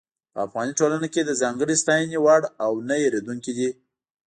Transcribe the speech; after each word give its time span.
په 0.33 0.39
افغاني 0.45 0.73
ټولنه 0.79 1.07
کې 1.13 1.21
د 1.25 1.31
ځانګړې 1.41 1.75
ستاينې 1.83 2.17
وړ 2.21 2.41
او 2.65 2.71
نۀ 2.87 2.95
هېرېدونکي 3.03 3.51
دي. 3.57 3.69